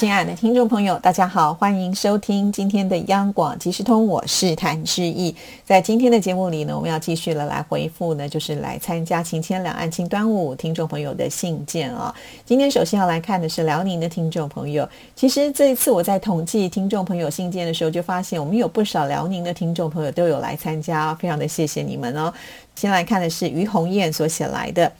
[0.00, 5.36] 亲爱的听众朋友，大家好，欢迎收听今天的央广即时通，我是谭志毅。
[5.62, 12.14] 在今天的节目里呢，我们要继续了来回复呢，就是来参加晴天两岸庆端午听众朋友的信件啊。
[12.46, 14.88] 今天首先要来看的是辽宁的听众朋友。
[15.14, 22.32] 其实这一次我在统计听众朋友信件的时候，就发现我们有不少辽宁的听众朋友都有来参加，非常的谢谢你们哦。
[22.74, 24.90] 先来看的是于红艳所写来的。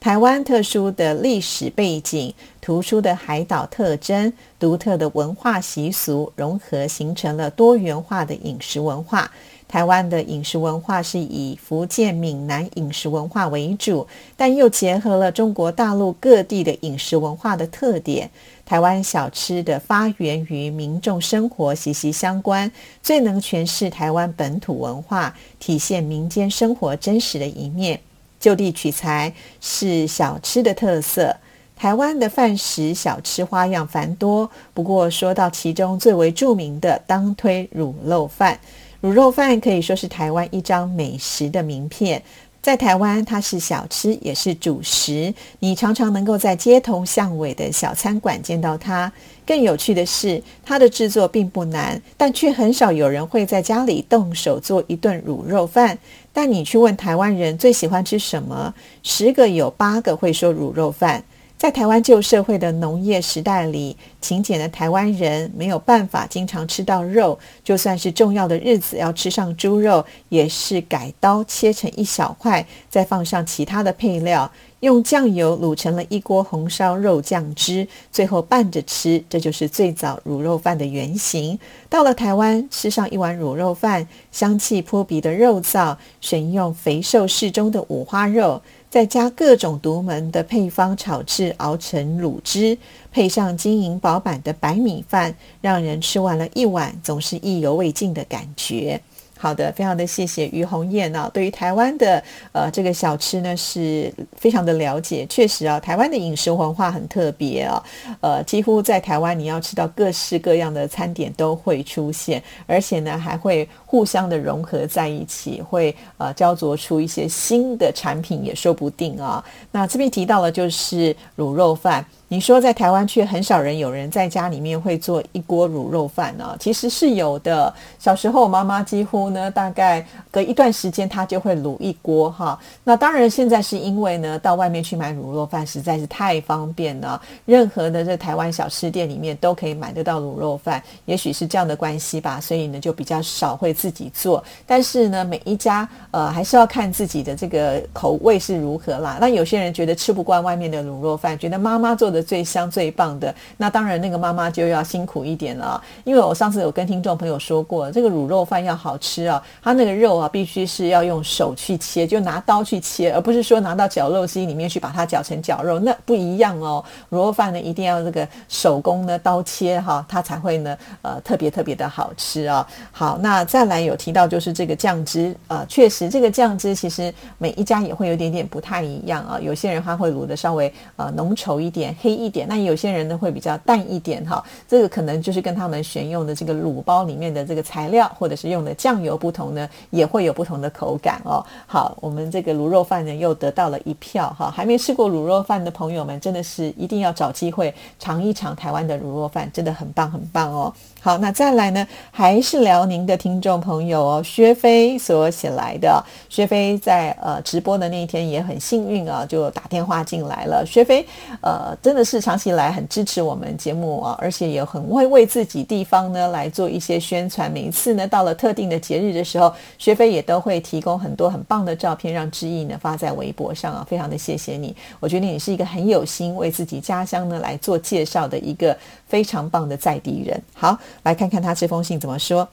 [0.00, 9.30] 台湾特殊的历史背景、突出的海岛特征、独特的文化习俗融合，形成了多元化的饮食文化。
[9.66, 18.30] 台湾的饮食文化是以福建闽南饮食文化为主，但又结合了中国大陆各地的饮食文化的特点。
[18.64, 22.70] 台湾小吃的发源于民众生活息息相关，
[23.02, 28.00] 最能诠释台湾本土文化，体现民间生活真实的一面。
[28.38, 31.36] 就地取材是小吃的特色。
[31.76, 38.58] 台湾的饭食小吃花样繁多，不过说到其中最为著名的，当推卤肉饭。
[39.02, 42.20] 卤肉饭可以说是台湾一张美食的名片。
[42.60, 45.32] 在台湾，它是小吃，也是主食。
[45.60, 49.10] 你常常能够在街头巷尾的小餐馆见到它。
[49.46, 55.96] 更有趣的是，它的制作并不难，但却很少有人会在家里动手做一顿卤肉饭。
[56.40, 58.72] 但你去问台湾人最喜欢吃什么，
[59.02, 61.24] 十个有八个会说卤肉饭。
[61.56, 74.48] 在台湾旧社会的农业时代里，勤俭的台湾人没有办法经常吃到肉，就算是重要的日子要吃上猪肉，也是改刀切成一小块，再放上其他的配料，
[74.80, 79.22] 用酱油卤成了一锅红烧肉酱汁，最后拌着吃。
[79.28, 81.58] 这就是最早卤肉饭的原型。
[81.88, 88.62] 到了台湾，吃上一碗卤肉饭，香气扑鼻的肉燥，选用肥瘦适中的五花肉。
[88.90, 92.78] 再加各种独门的配方炒制，熬成卤汁，
[93.12, 98.98] 配上晶莹饱满的白米饭，让人吃完了一碗总是意犹未尽的感觉。
[99.38, 105.24] 好的，非常的谢谢于红艳啊，对于台湾的呃这个小吃呢是非常的了解。
[105.26, 107.82] 确实啊，台湾的饮食文化很特别啊，
[108.20, 119.44] 呃，几乎在台湾你要吃到各式各样的餐点都会出现，而且呢还会互相的融合在一起，会呃焦灼出一些新的产品也说不定啊。
[119.70, 122.04] 那这边提到了就是卤肉饭。
[122.30, 126.54] 你说在台湾却很少人有人在家里面会做一锅卤肉饭呢？
[126.60, 127.72] 其实是有的。
[127.98, 132.58] 小时候妈妈几乎呢，大概隔一段时间她就会卤一锅哈。
[132.84, 140.82] 那当然现在是因为呢，到外面去买卤肉饭实在是太方便了，任何的这台湾小吃店里面都可以买得到卤肉饭。
[141.06, 144.44] 也许是这样的关系吧，所以呢就比较少会自己做。
[144.66, 149.16] 但是呢，每一家呃还是要看自己的这个口味是如何啦。
[149.18, 152.17] 那有些人觉得吃不惯外面的卤肉饭，觉得妈妈做的。
[152.22, 166.84] 最香最棒的，那当然那个妈妈就要辛苦一点了，因为我上次有跟听众朋友说过，这个卤肉饭要好吃啊，它那个肉啊必须是要用手去切，就拿刀去切，而不是说拿到绞肉机里面去把它绞成绞肉，那不一样哦。
[167.10, 172.66] 卤肉饭呢一定要这个手工呢刀切哈，它才会呢呃特别特别的好吃啊。
[172.92, 191.44] 好，那再来有提到就是这个酱汁，呃，确实这个酱汁其实每一家也会有点点不太一样啊，有些人他会卤的稍微呃浓稠一点，一点，那有些人呢会比较淡一点哈，这个可能就是跟他们选用的这个卤包里面的这个材料，或者是用的酱油不同呢，也会有不同的口感哦。
[191.66, 200.72] 好，我们这个卤肉饭呢又得到了一票哈，还没吃过卤肉饭的朋友们，真的是一定要找机会尝一尝台湾的卤肉饭，真的很棒很棒哦。
[201.00, 206.04] 好，那再来呢，还是辽宁的听众朋友哦，薛飞所写来的。
[206.28, 210.64] 薛飞在呃直播的那一天也很幸运啊，就打电话进来了。
[210.66, 211.06] 薛飞
[211.40, 217.50] 呃真的是长期以来很支持我们节目啊，而且也很会为自己地方呢来做一些宣传。
[217.50, 224.74] 每一次呢到了特定的节日的时候，薛飞也都会提供很多很棒的照片，让知意呢发在微博上啊，非常的谢谢你。
[224.98, 230.42] 我觉得你是一个很有心为自己家乡呢来做介绍的一个非常棒的在地人。
[230.52, 230.76] 好。
[231.02, 232.48] 来看看他这封信怎么说。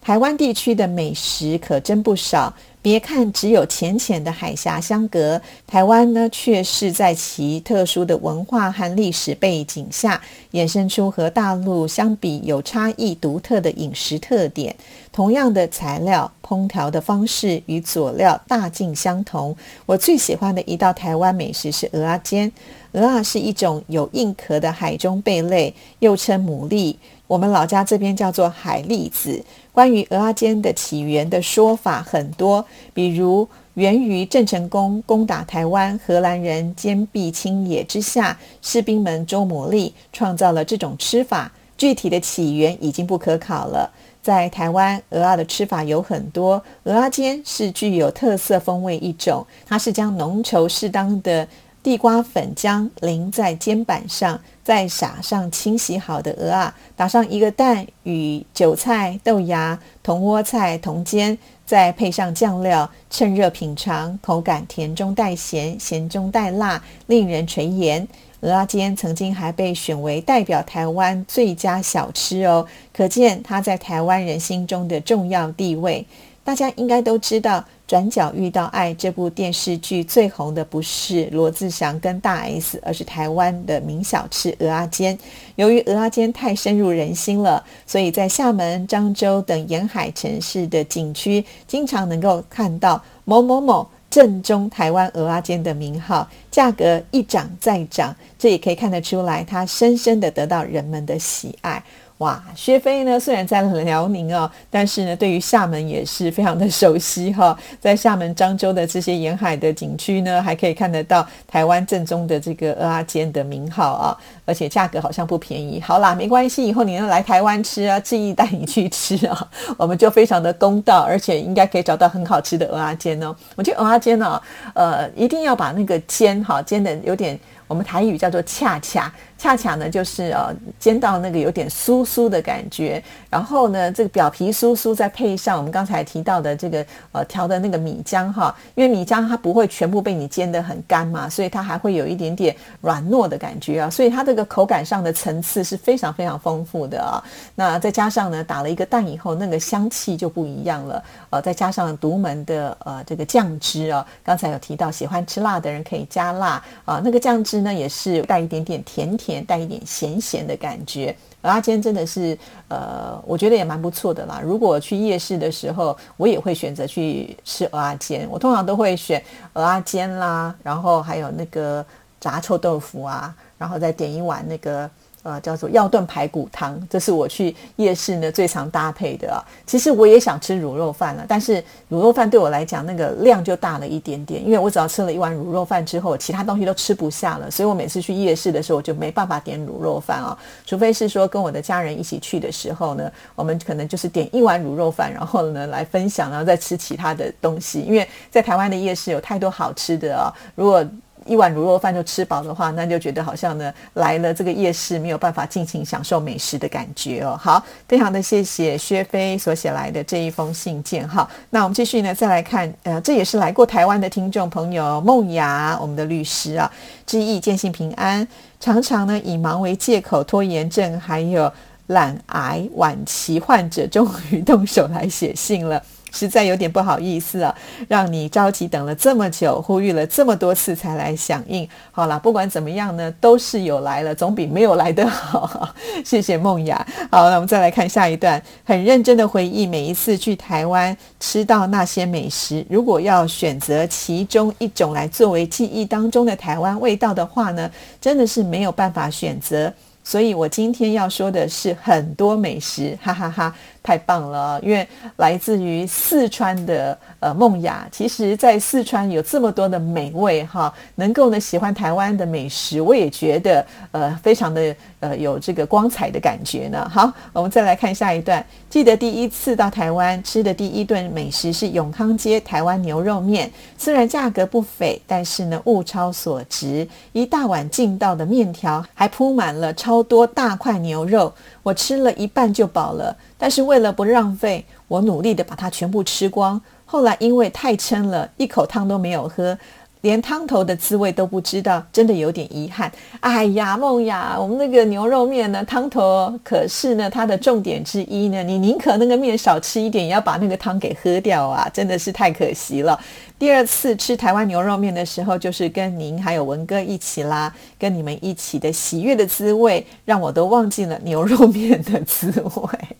[0.00, 2.52] 台湾地区的美食可真不少，
[2.86, 10.22] 别看只有浅浅的海峡相隔，台湾呢却是在其特殊的文化和历史背景下，
[10.52, 14.76] 衍生出和大陆相比有差异、独特的饮食特点。
[15.10, 19.56] 同样的材料，烹调的方式与佐料大径相同。
[19.84, 22.52] 我最喜欢的一道台湾美食是鹅阿煎。
[22.92, 26.94] 鹅啊是一种有硬壳的海中贝类，又称牡蛎。
[27.26, 29.44] 我们老家这边叫做海蛎子。
[29.72, 32.64] 关于鹅阿煎的起源的说法很多，
[32.94, 41.52] 比如源于郑成功攻打台湾，荷兰人坚壁清野之下，士兵们周磨砺，创造了这种吃法。
[41.76, 43.90] 具体的起源已经不可考了。
[44.22, 51.46] 在台湾，鹅啊的吃法有很多，鹅鸭煎是具有特色风味一种，它是将浓稠适当的。
[51.82, 68.04] 地瓜粉浆淋在煎板上，再撒上清洗好的鹅啊，打上一个蛋与韭菜、豆芽、铜窝菜同煎，再配上酱料，趁热品尝，口感甜中带咸，咸中带辣，令人垂涎。
[68.40, 76.04] 鹅啊煎曾经还被选为代表台湾最佳小吃哦，可见它在台湾人心中的重要地位。
[76.46, 77.64] 大家应该都知道。
[77.88, 85.16] 转角遇到爱这部电视剧最红的不是罗志祥跟大 S，而是台湾的名小吃鹅阿煎。
[85.54, 101.80] 由于鹅阿煎太深入人心了，所以在厦门、漳州等沿海城市的景区，经常能够看到某某某正宗台湾鹅阿煎的名号，价格一涨再涨，这也可以看得出来，它深深的得到人们的喜爱。
[102.18, 103.20] 哇，薛飞呢？
[103.20, 107.54] 虽然在辽宁哦，但是呢，对于厦门也是非常的熟悉哈。
[107.78, 114.16] 在厦门、漳州的这些沿海的景区呢，还可以看得到台湾正宗的这个鹅阿煎的名号啊，
[114.46, 115.78] 而且价格好像不便宜。
[115.78, 119.46] 好啦，没关系，以后你要来台湾吃啊，志毅带你去吃啊，
[119.76, 123.36] 我们就非常的公道，而且应该可以找到很好吃的鹅阿煎哦。
[123.56, 124.40] 我觉得鹅阿煎呢，
[124.72, 127.38] 呃，一定要把那个煎哈煎的有点。
[127.68, 147.22] 我们台语叫做恰恰恰恰呢，就是呃煎到那个有点酥酥的感觉，然后呢，这个表皮酥酥，再配上我们刚才提到的这个呃调的那个米浆哈，因为米浆它不会全部被你煎得很干嘛，所以它还会有一点点软糯的感觉啊，所以它这个口感上的层次是非常非常丰富的啊。
[147.56, 157.56] 那再加上呢，打了一个蛋以后，那个香气就不一样了，呃，再加上独门的呃这个酱汁啊，刚才有提到喜欢吃辣的人可以加辣啊，那个酱汁。
[157.56, 161.14] 呢也是带一点点甜甜，带一点咸咸的感觉。
[161.42, 162.36] 鹅阿煎真的是，
[162.68, 164.40] 呃，我觉得也蛮不错的啦。
[164.42, 168.26] 如果去夜市的时候，我也会选择去吃鹅阿煎。
[168.30, 171.84] 我通常都会选鹅阿煎啦，然后还有那个
[172.20, 174.88] 炸臭豆腐啊，然后再点一碗那个。
[175.26, 179.42] 呃，叫做药炖排骨汤，这是我去夜市呢最常搭配的啊。
[179.66, 190.38] 其实我也想吃卤肉饭了，但是卤肉饭对我来讲那个量就大了一点点，因为我只要吃了一碗卤肉饭之后，其他东西都吃不下了，所以我每次去夜市的时候，我就没办法点卤肉饭啊。
[190.64, 197.80] 除非是说跟我的家人一起去的时候呢，我们可能就是点一碗卤肉饭，然后呢来分享，然后再吃其他的东西。
[197.80, 200.86] 因为在台湾的夜市有太多好吃的啊，如果。
[201.26, 207.38] 一碗卤肉饭就吃饱的话，那就觉得好像呢来了这个夜市没有办法尽情享受美食的感觉哦。
[207.40, 211.28] 好，非常的谢谢薛飞所写来的这一封信件哈。
[211.50, 216.70] 那我们继续呢，再来看，呃，这也是来过台湾的听众朋友梦雅，我们的律师啊，
[217.04, 218.26] 致意见信平安。
[218.58, 221.52] 常常呢以忙为借口拖延症，还有
[221.88, 225.82] 懒癌晚期患者终于动手来写信了。
[226.16, 227.54] 实在有点不好意思啊，
[227.88, 231.68] 让你着急等了这么久，呼吁了这么多次才来响应。
[231.92, 235.68] 好了，不管怎么样呢，都是有来了，总比没有来的好。
[236.02, 236.84] 谢谢梦雅。
[237.10, 242.64] 好，那我们再来看下一段，很认真的回忆每一次去台湾吃到那些美食。
[242.70, 249.70] 如果要选择其中一种来作为记忆当中的台湾味道的话呢，真的是没有办法选择。
[250.06, 253.52] 所以我今天要说的是很多美食，哈哈哈。
[253.82, 254.84] 太棒了，因为
[255.18, 266.90] 来自于四川的呃梦雅，其实，在四川有这么多的美味哈，能够呢喜欢台湾的美食，我也觉得呃非常的呃有这个光彩的感觉呢。
[266.92, 268.44] 好，我们再来看下一段。
[268.68, 273.48] 记得第一次到台湾吃的第一顿美食是永康街台湾牛肉面，
[273.78, 281.32] 虽然价格不菲，但是呢物超所值，一大碗劲道的面条，还铺满了超多大块牛肉。
[281.62, 286.60] 我吃了一半就饱了，但是为了不浪费，我努力的把它全部吃光。
[286.84, 289.58] 后来因为太撑了，一口汤都没有喝，
[290.06, 292.90] 连汤头的滋味都不知道，真的有点遗憾。
[293.18, 302.96] 哎呀，梦雅，我们那个牛肉面呢，汤头可是呢它的重点之一呢，你宁可那个面少吃一点，也要把那个汤给喝掉啊，真的是太可惜了。
[303.36, 312.95] 第二次吃台湾牛肉面的时候，就是跟您还有文哥一起啦，跟你们一起的喜悦的滋味，让我都忘记了牛肉面的滋味。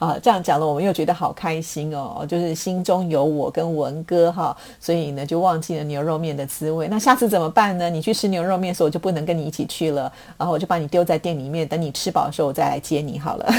[0.00, 6.88] 啊，这样讲了，我们又觉得好开心哦，就是心中有我跟文哥哈，所以呢就忘记了牛肉面的滋味。
[6.88, 7.90] 那下次怎么办呢？
[7.90, 13.52] 你去吃牛肉面的时候，我就不能跟你一起去了，然后我就把你丢在店里面，等你吃饱的时候我再来接你好了。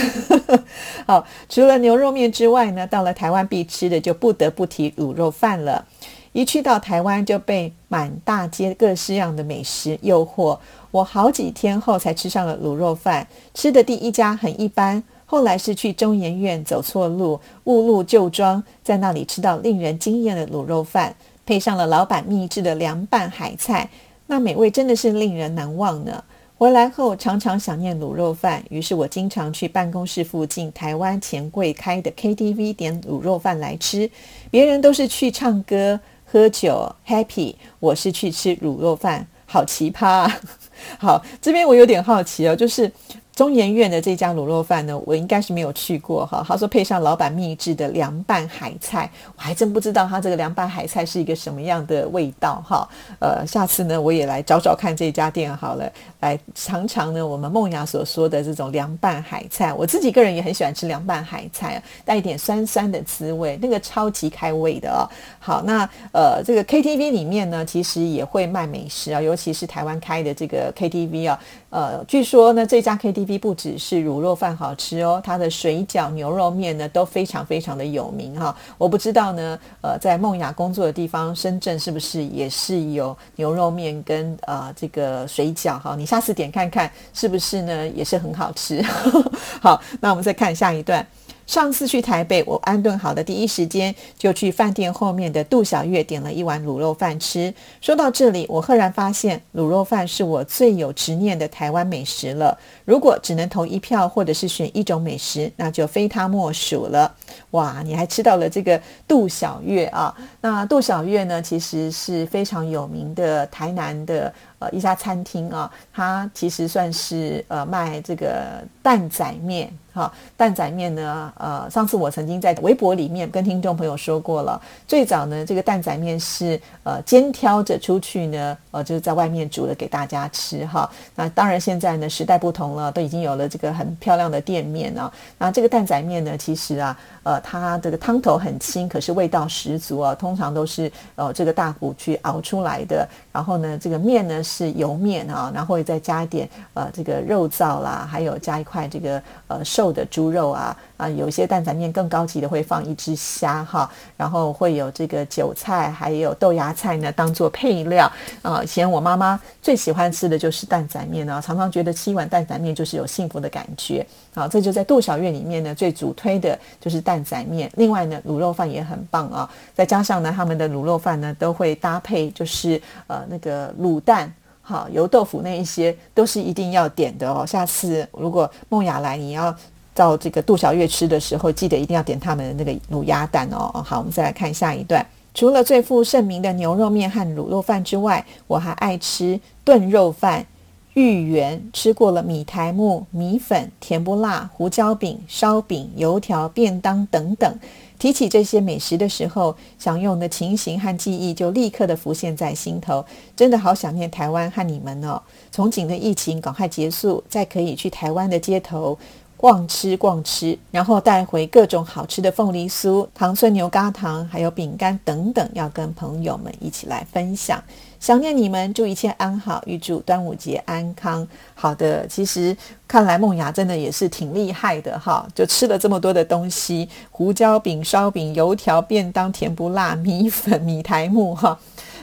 [1.05, 5.85] 好，除了牛肉面之外呢，到了台湾必吃的就不得不提卤肉饭了。
[6.33, 10.57] 一去到台湾就被满大街各式样的美食诱惑，
[10.89, 15.03] 我好几天后才吃上了卤肉饭，吃的第一家很一般。
[15.31, 23.89] 后来是去中研院走错路，误入旧庄，在那里吃到令人惊艳的卤肉饭，配上了老板秘制的凉拌海菜，
[24.27, 26.21] 那美味真的是令人难忘呢。
[26.57, 34.11] 回来后常常想念卤肉饭，于是我经常去办公室附近台湾钱柜开的 KTV 点卤肉饭来吃。
[34.49, 40.29] 别人都是去唱歌、喝酒、happy，我是去吃卤肉饭，好奇葩。
[40.99, 42.91] 好，这边我有点好奇哦，就是。
[43.35, 46.43] 中研院的这家卤肉饭呢，我应该是没有去过哈。
[46.45, 52.87] 他说配上老板秘制的凉拌海菜，我还真不知道他这个凉拌海菜是一个什么样的味道哈。
[53.19, 59.73] 呃，下次呢我也来找找看这家店好了，来尝尝呢我们梦雅所说的这种凉拌海菜。
[59.73, 65.07] 我自己个人也很喜欢吃凉拌海菜，带一点酸酸的滋味，那个超级开胃的哦。
[65.39, 71.39] 好，那呃这个 KTV 里面呢，其实也会卖美食啊，尤其是台湾开的这个 KTV 啊。
[71.69, 78.55] 呃，据说呢，这家 KTV 不只是卤肉饭好吃哦，它的水饺、牛肉面呢都非常非常的有名哈。
[78.77, 85.95] 我不知道呢，呃，在梦雅工作的地方深圳是不是也是有牛肉面跟呃这个水饺哈？
[85.95, 88.81] 你下次点看看是不是呢，也是很好吃。
[89.61, 91.05] 好，那我们再看下一段。
[91.51, 97.53] 上次去台北，我安顿好的第一时间就去饭店后面的杜小月点了一碗卤肉饭吃。
[97.81, 102.57] 说到这里，我赫然发现卤肉饭是我最有执念的台湾美食了。
[102.85, 107.13] 如果只能投一票，或者是选一种美食，那就非它莫属了。
[107.49, 110.15] 哇，你还吃到了这个杜小月啊？
[110.39, 114.33] 那杜小月呢，其实是非常有名的台南的。
[114.61, 120.13] 呃，一家餐厅啊，它其实算是呃卖这个蛋仔面哈。
[120.37, 130.87] 蛋仔面呢，呃，上次我曾经在微博里面跟听众朋友说过了，最早呢，这个蛋仔面是呃肩挑着出去呢，呃，就是在外面煮了给大家吃哈。
[131.15, 135.11] 那当然现在呢，时代不同了，都已经有了这个很漂亮的店面啊。
[135.39, 140.13] 那这个蛋仔面呢，其实啊，呃，它这个汤头很轻，可是味道十足啊。
[140.13, 144.43] 通常都是呃这个大骨去熬出来的，然后呢，这个面呢。
[144.51, 158.61] 是油面啊，然后再加一点呃这个肉燥啦，还有加一块这个呃瘦的猪肉啊啊，有一些蛋仔面更高级的会放一只虾哈，然后会有这个韭菜还有豆芽菜呢当做配料啊。
[158.61, 164.45] 以前我妈妈最喜欢吃的就是蛋仔面啊，常常觉得吃一碗蛋仔面就是有幸福的感觉啊。
[164.47, 174.31] 这就在杜小月里面呢最主推的就是蛋仔面，另外呢卤肉饭也很棒啊，再加上呢他们的卤肉饭呢都会搭配就是呃那个卤蛋。
[174.61, 177.45] 好，油豆腐那一些都是一定要点的哦。
[177.45, 179.53] 下次如果梦雅来，你要
[179.93, 183.71] 到这个杜小月吃的时候，记得一定要点他们的那个卤鸭蛋哦。
[183.83, 185.05] 好，我们再来看下一段。
[185.33, 190.45] 除了最负盛名的牛肉面和卤肉饭之外，我还爱吃炖肉饭、
[190.93, 197.59] 芋圆，吃过了米苔木、米粉、甜不辣、胡椒饼、烧饼、油条、便当等等。
[198.01, 203.05] 提起这些美食的时候，享用的情形和记忆就立刻的浮现在心头。
[203.35, 205.21] 真的好想念台湾和你们哦！
[205.51, 208.97] 从紧的疫情赶快结束，再可以去台湾的街头
[209.37, 217.63] 逛吃逛吃，然后带回各种好吃的凤梨酥、糖蒜牛轧糖，还有饼干等等，要跟朋友们一起来分享。
[218.01, 221.25] 想念你们，祝一切安好，预祝端午节安康。
[221.53, 231.59] 好的，其实看来梦雅真的也是挺厉害的哈，就吃了这么多的东西：胡椒饼、烧饼、油条、便当、甜不辣、米粉、米苔木哈。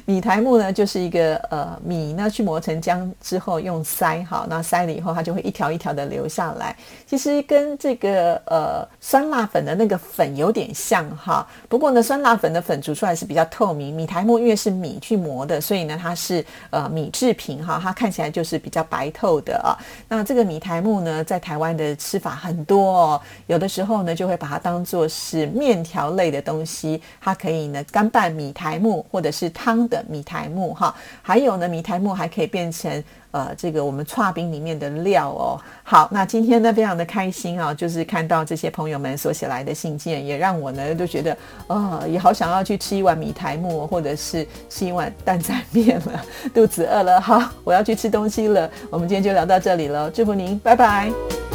[0.09, 6.75] 米苔木呢，就是一个呃米呢去磨成浆之后用筛哈，那筛了以后它就会一条一条的流下来。
[7.07, 19.77] 其实跟这个呃酸辣粉的那个粉有点像哈，不过呢酸辣粉的粉煮出来是比较透明，米苔木因为是米去磨的，所以呢它是呃米制品哈，它看起来就是比较白透的啊。
[20.09, 29.98] 那这个米苔木呢，在台湾的吃法很多哦，有的时候呢就会把它当做是面条类的东西，它可以呢干拌米苔木或者是汤的。
[30.09, 33.03] 米苔木哈，还有呢，米苔木还可以变成。
[33.31, 41.37] 呃，这个我们串冰里面的料哦，好，那今天呢非常的开心啊，就是看到这些朋友们所写来的信件，也让我呢都觉得，
[41.67, 46.25] 呃，也好想要去吃一碗米苔木，或者是吃一碗蛋仔面了，
[46.55, 48.69] 肚子饿了，好，我要去吃东西了。
[48.89, 51.48] 我们今天就聊到这里了，祝福您，拜拜。